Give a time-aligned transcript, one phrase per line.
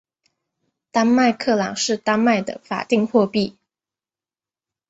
[0.91, 3.55] 丹麦克朗是丹麦的法定货币。